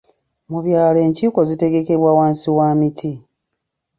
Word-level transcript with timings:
Mu 0.51 0.59
byalo 0.65 0.99
enkiiko 1.07 1.39
zitegekebwa 1.49 2.11
wansi 2.17 2.47
wa 2.57 2.69
miti. 2.79 3.11